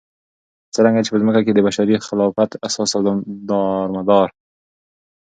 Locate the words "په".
1.13-1.17